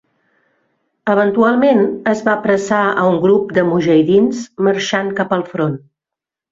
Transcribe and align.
Eventualment 1.15 1.83
es 2.13 2.25
va 2.29 2.33
apressar 2.35 2.81
a 3.03 3.05
un 3.13 3.21
grup 3.29 3.55
de 3.59 3.67
"mujahidins" 3.71 4.43
marxant 4.71 5.17
cap 5.21 5.39
al 5.41 5.49
front. 5.57 5.81